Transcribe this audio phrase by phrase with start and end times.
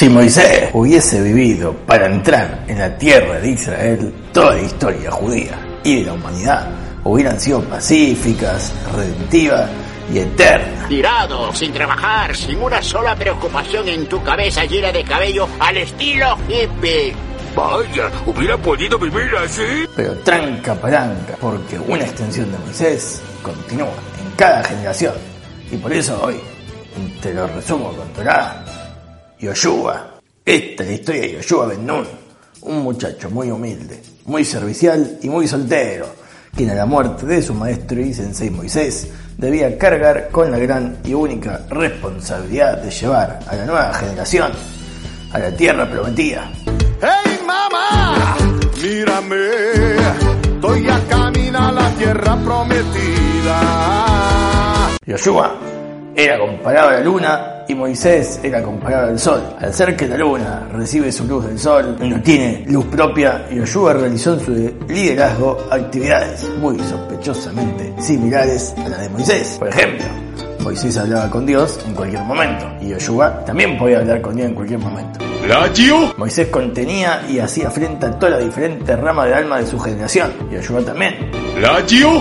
[0.00, 5.60] Si Moisés hubiese vivido para entrar en la tierra de Israel, toda la historia judía
[5.84, 6.70] y de la humanidad
[7.04, 9.68] hubieran sido pacíficas, redentivas
[10.10, 10.88] y eternas.
[10.88, 16.34] Tirado, sin trabajar, sin una sola preocupación en tu cabeza llena de cabello al estilo
[16.48, 17.14] hippie.
[17.54, 19.84] Vaya, hubiera podido vivir así.
[19.94, 25.12] Pero tranca palanca, porque una extensión de Moisés continúa en cada generación.
[25.70, 26.40] Y por eso hoy
[27.20, 28.64] te lo resumo con Torah.
[29.40, 30.20] Yoshua.
[30.44, 32.06] Esta es la historia de Yoshua Ben Nun,
[32.62, 36.06] un muchacho muy humilde, muy servicial y muy soltero,
[36.54, 39.08] quien a la muerte de su maestro y sensei Moisés
[39.38, 44.52] debía cargar con la gran y única responsabilidad de llevar a la nueva generación
[45.32, 46.50] a la tierra prometida.
[47.00, 48.36] ¡Hey mamá!
[48.82, 49.46] Mírame,
[50.54, 53.60] estoy a camino a la tierra prometida.
[55.06, 55.56] Yoshua
[56.14, 59.40] era comparado a la luna y Moisés era comparado al sol.
[59.60, 63.48] Al ser que la luna recibe su luz del sol y no tiene luz propia,
[63.48, 64.52] Yoshua realizó en su
[64.88, 69.56] liderazgo actividades muy sospechosamente similares a las de Moisés.
[69.58, 70.04] Por ejemplo,
[70.60, 74.54] Moisés hablaba con Dios en cualquier momento y Yoshua también podía hablar con Dios en
[74.54, 75.20] cualquier momento.
[76.16, 80.32] Moisés contenía y hacía frente a todas las diferentes ramas del alma de su generación
[80.50, 81.30] y Yoshua también.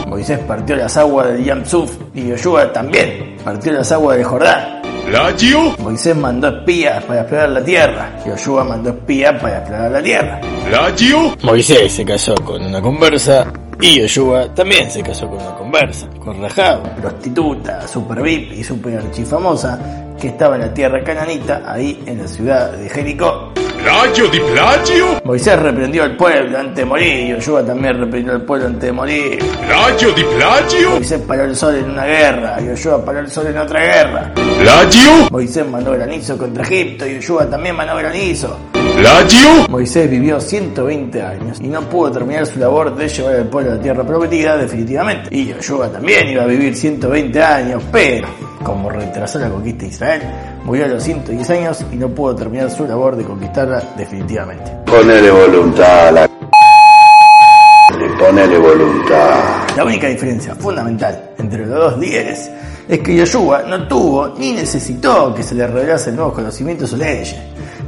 [0.07, 4.78] Moisés partió las aguas del Yam Suf y Yoshua también partió las aguas del Jordán.
[5.09, 5.75] ¿Plagio?
[5.79, 8.11] Moisés mandó espías para explorar la tierra.
[8.27, 10.41] Yoshua mandó espías para explorar la tierra.
[10.69, 11.35] ¿Plagio?
[11.41, 16.07] Moisés se casó con una conversa y Yoshua también se casó con una conversa.
[16.23, 19.79] Con Rahab, prostituta, super VIP y super archifamosa
[20.21, 23.51] que estaba en la tierra cananita, ahí en la ciudad de Jericó.
[23.83, 25.21] ¿Plagio di plagio?
[25.23, 28.91] Moisés reprendió al pueblo antes de morir, y Yoshua también reprendió al pueblo antes de
[28.91, 29.39] morir.
[29.67, 30.91] ¿Plagio di plagio?
[30.91, 34.33] Moisés paró el sol en una guerra, Yoshua paró el sol en otra guerra.
[34.33, 35.29] ¿Plagio?
[35.31, 38.57] Moisés mandó granizo contra Egipto, Yoshua también mandó granizo.
[38.73, 39.67] ¿Plagio?
[39.69, 43.75] Moisés vivió 120 años y no pudo terminar su labor de llevar al pueblo a
[43.75, 45.29] la tierra prometida definitivamente.
[45.31, 48.27] Y Yoshua también iba a vivir 120 años, pero
[48.63, 50.21] como retrasó la conquista de Israel,
[50.63, 54.71] murió a los 110 años y no pudo terminar su labor de conquistarla definitivamente.
[54.85, 56.29] Ponele voluntad a la...
[58.17, 59.67] Ponele voluntad.
[59.75, 62.49] La única diferencia fundamental entre los dos líderes
[62.87, 67.35] es que Yoshua no tuvo ni necesitó que se le revelasen nuevos conocimientos o leyes.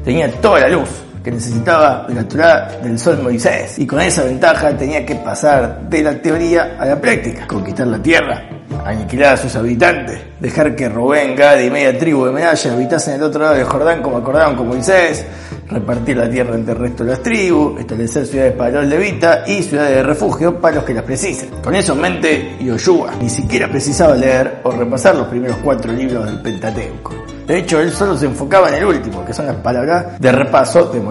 [0.04, 0.90] Tenía toda la luz
[1.24, 5.82] que necesitaba de la Torah del sol Moisés y con esa ventaja tenía que pasar
[5.90, 8.44] de la teoría a la práctica, conquistar la tierra,
[8.86, 13.24] aniquilar a sus habitantes, dejar que Rubén, Gad y media tribu de Medalla habitasen el
[13.24, 15.26] otro lado del Jordán como acordaron con Moisés,
[15.70, 19.64] repartir la tierra entre el resto de las tribus, establecer ciudades para los levitas y
[19.64, 21.50] ciudades de refugio para los que las precisen.
[21.64, 26.26] Con eso en mente, Yoshua ni siquiera precisaba leer o repasar los primeros cuatro libros
[26.26, 27.14] del Pentateuco.
[27.48, 30.86] De hecho, él solo se enfocaba en el último, que son las palabras de repaso
[30.86, 31.11] de Moisés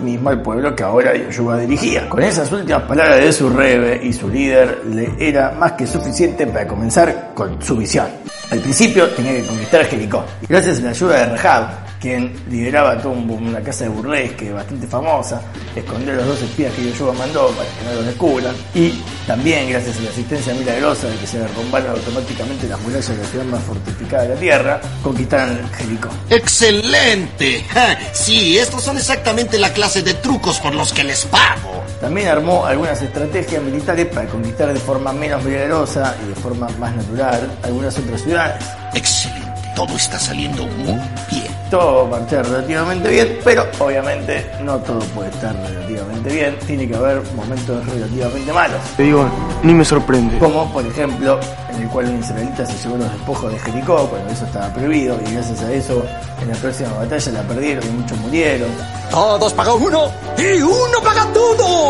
[0.00, 2.08] mismo al pueblo que ahora Yoshua dirigía.
[2.08, 6.46] Con esas últimas palabras de su rebe y su líder le era más que suficiente
[6.46, 8.06] para comenzar con su visión.
[8.50, 10.24] Al principio tenía que conquistar Jericó.
[10.42, 14.52] Y gracias a la ayuda de Rahab, quien lideraba todo un- una casa de burlesque
[14.52, 15.42] bastante famosa,
[15.74, 18.54] escondió a los dos espías que Yoshua mandó para que no los descubran.
[18.76, 23.16] Y también gracias a la asistencia milagrosa de que se derrumbaron automáticamente las murallas de
[23.16, 26.08] la ciudad más fortificada de la tierra, conquistaron Jericó.
[26.30, 27.64] ¡Excelente!
[27.74, 31.82] Ja, Sí, estos son exactamente la clase de trucos por los que les pago.
[32.00, 36.94] También armó algunas estrategias militares para conquistar de forma menos milagrosa y de forma más
[36.94, 38.64] natural algunas otras ciudades.
[38.94, 39.45] Excelente.
[39.76, 40.98] Todo está saliendo muy
[41.30, 41.54] bien.
[41.70, 46.58] Todo marcha relativamente bien, pero obviamente no todo puede estar relativamente bien.
[46.66, 48.80] Tiene que haber momentos relativamente malos.
[48.96, 49.28] Te digo,
[49.62, 50.38] ni me sorprende.
[50.38, 51.38] Como por ejemplo,
[51.74, 55.18] en el cual un israelita se llevó los despojos de Jericó cuando eso estaba prohibido
[55.26, 56.02] y gracias a eso
[56.40, 58.70] en la próxima batalla la perdieron y muchos murieron.
[59.10, 61.85] Todos pagan uno y uno paga todos.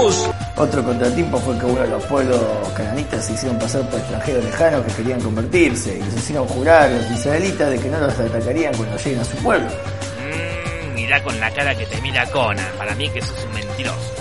[0.56, 2.40] Otro contratiempo fue que uno de los pueblos
[2.74, 6.88] cananitas se hicieron pasar por extranjeros lejanos que querían convertirse y les hicieron jurar a
[6.88, 9.68] los israelitas de que no los atacarían cuando lleguen a su pueblo.
[9.68, 12.64] Mmm, mirá con la cara que te mira Conan.
[12.78, 14.14] Para mí que sos un mentiroso.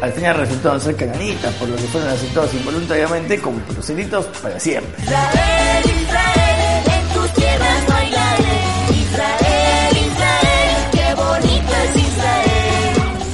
[0.00, 4.96] Al final resultaron ser cananitas, por lo que fueron aceptados involuntariamente como proselitos para siempre.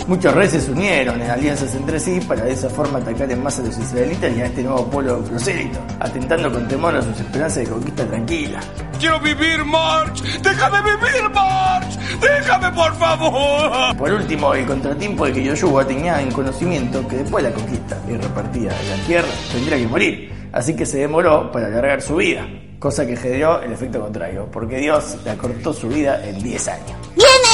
[0.09, 3.61] Muchos reyes se unieron en alianzas entre sí para de esa forma atacar en masa
[3.61, 7.59] a los israelitas y a este nuevo pueblo prosélito, atentando con temor a sus esperanzas
[7.59, 8.59] de conquista tranquila.
[8.99, 10.23] ¡Quiero vivir, March!
[10.43, 11.99] ¡Déjame vivir, March!
[12.23, 13.97] ¡Déjame, por favor!
[13.99, 18.01] Por último, el contratiempo de que Yoshua tenía en conocimiento que después de la conquista
[18.09, 22.17] y repartida de la tierra tendría que morir, así que se demoró para alargar su
[22.17, 26.69] vida, cosa que generó el efecto contrario, porque Dios le acortó su vida en 10
[26.69, 26.97] años.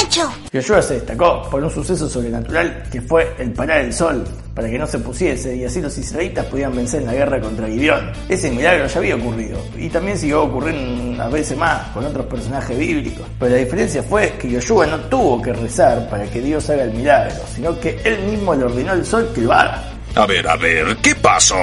[0.01, 0.31] Hecho?
[0.51, 4.77] Yoshua se destacó por un suceso sobrenatural que fue el parar el sol para que
[4.77, 8.11] no se pusiese y así los israelitas podían vencer en la guerra contra Gideón.
[8.29, 12.77] Ese milagro ya había ocurrido y también siguió ocurriendo unas veces más con otros personajes
[12.77, 13.27] bíblicos.
[13.39, 16.91] Pero la diferencia fue que Yoshua no tuvo que rezar para que Dios haga el
[16.91, 19.83] milagro, sino que él mismo le ordenó al sol que lo haga.
[20.15, 21.55] A ver, a ver, ¿qué pasó?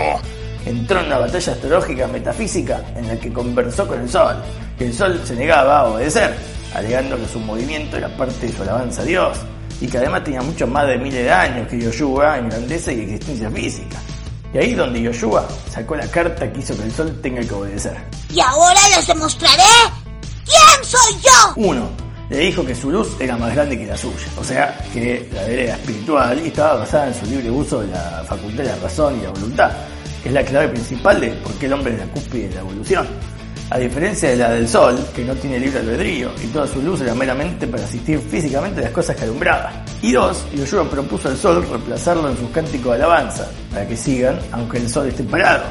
[0.66, 4.36] entró en una batalla astrológica metafísica en la que conversó con el Sol,
[4.78, 6.34] que el Sol se negaba a obedecer,
[6.74, 9.38] alegando que su movimiento era parte de su alabanza a Dios,
[9.80, 13.00] y que además tenía mucho más de miles de años que Yoshua en grandeza y
[13.00, 13.98] existencia física.
[14.54, 17.96] Y ahí donde Yoshua sacó la carta que hizo que el Sol tenga que obedecer.
[18.32, 19.62] Y ahora les demostraré
[20.44, 21.52] quién soy yo.
[21.56, 21.90] Uno,
[22.28, 25.42] le dijo que su luz era más grande que la suya, o sea, que la
[25.44, 28.76] de era espiritual y estaba basada en su libre uso de la facultad de la
[28.76, 29.70] razón y la voluntad
[30.22, 32.60] que es la clave principal de por qué el hombre es la cúspide de la
[32.60, 33.06] evolución.
[33.72, 37.00] A diferencia de la del Sol, que no tiene libre albedrío y toda su luz
[37.00, 39.72] era meramente para asistir físicamente a las cosas que alumbraba.
[40.02, 44.38] Y dos, Yoshua propuso al Sol reemplazarlo en sus cánticos de alabanza, para que sigan
[44.50, 45.64] aunque el Sol esté parado.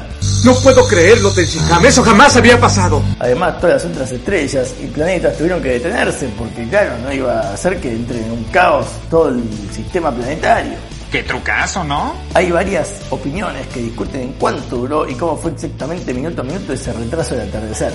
[0.44, 3.00] No puedo creerlo, Tenshinhan, eso jamás había pasado.
[3.20, 7.54] Además, todas las otras estrellas y planetas tuvieron que detenerse, porque claro, no iba a
[7.54, 10.74] hacer que entre en un caos todo el sistema planetario.
[11.12, 12.14] Qué trucazo, ¿no?
[12.32, 16.72] Hay varias opiniones que discuten en cuánto duró y cómo fue exactamente minuto a minuto
[16.72, 17.92] ese retraso del atardecer.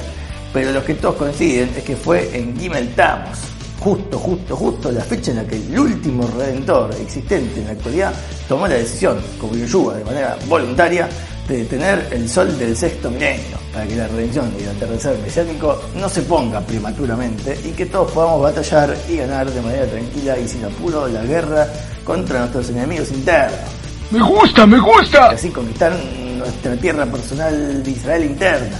[0.53, 3.39] Pero lo que todos coinciden es que fue en Gimel Tamos,
[3.79, 8.13] justo, justo, justo la fecha en la que el último redentor existente en la actualidad
[8.47, 11.09] tomó la decisión, como Yoshua, de manera voluntaria,
[11.47, 15.81] de detener el sol del sexto milenio, para que la redención y el atardecer mesiánico
[15.95, 20.47] no se ponga prematuramente y que todos podamos batallar y ganar de manera tranquila y
[20.47, 21.67] sin apuro la guerra
[22.07, 23.59] contra nuestros enemigos internos.
[24.11, 25.27] Me gusta, me gusta.
[25.33, 25.91] Y así conquistar
[26.37, 28.77] nuestra tierra personal de Israel interna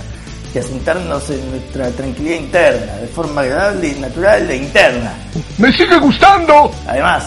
[0.56, 5.14] y asentarnos en nuestra tranquilidad interna, de forma agradable, natural e interna.
[5.58, 6.72] Me sigue gustando.
[6.88, 7.26] Además,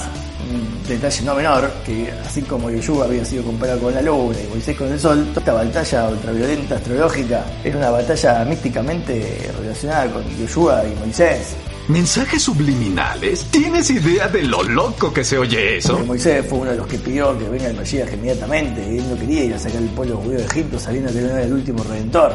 [0.50, 4.48] un detalle no menor, que así como Yoshua había sido comparado con la luna y
[4.48, 10.82] Moisés con el sol, esta batalla ultraviolenta astrológica era una batalla místicamente relacionada con Yoshua
[10.86, 11.56] y Moisés.
[11.88, 13.44] ¿Mensajes subliminales?
[13.50, 15.92] ¿Tienes idea de lo loco que se oye eso?
[15.92, 19.10] Porque Moisés fue uno de los que pidió que venga el Mashiach inmediatamente, y él
[19.10, 21.52] no quería ir a sacar el pueblo judío de Egipto sabiendo que no era el
[21.52, 22.32] último redentor.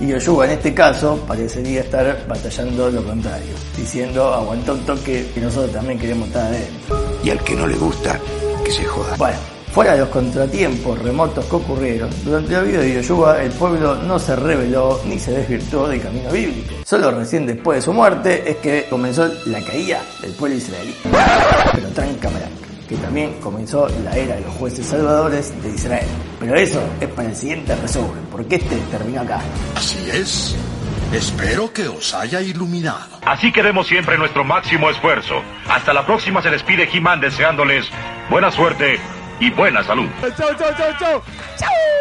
[0.00, 5.40] Y Yoshua en este caso parecería estar batallando lo contrario, diciendo aguantó un toque que
[5.40, 7.18] nosotros también queremos estar adentro.
[7.24, 8.20] Y al que no le gusta,
[8.64, 9.16] que se joda.
[9.16, 9.38] Bueno,
[9.72, 14.18] fuera de los contratiempos remotos que ocurrieron, durante la vida de Yoshua el pueblo no
[14.18, 16.74] se rebeló ni se desvirtuó del camino bíblico.
[16.84, 20.94] Solo recién después de su muerte es que comenzó la caída del pueblo israelí.
[21.74, 26.06] Pero tranca maranca, que también comenzó la era de los jueces salvadores de Israel.
[26.40, 29.40] Pero eso es para el siguiente resumen, porque este terminó acá.
[29.76, 30.56] Así es.
[31.12, 33.18] Espero que os haya iluminado.
[33.24, 35.36] Así que demos siempre nuestro máximo esfuerzo.
[35.66, 37.86] Hasta la próxima se despide He-Man deseándoles
[38.28, 39.00] buena suerte
[39.40, 40.08] y buena salud.
[40.20, 41.22] Chao, chao, chao, chao.
[41.58, 41.97] Chao.